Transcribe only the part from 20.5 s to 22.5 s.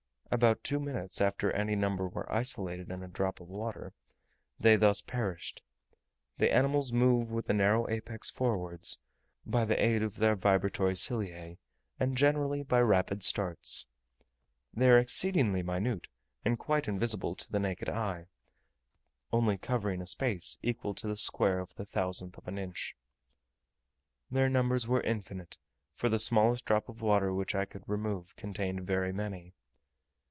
equal to the square of the thousandth of